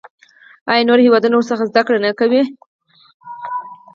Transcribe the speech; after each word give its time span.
آیا 0.71 0.83
نور 0.87 0.99
هیوادونه 1.05 1.35
ورڅخه 1.37 1.65
زده 1.69 1.81
کړه 1.87 1.99
نه 2.05 2.11
کوي؟ 2.19 2.41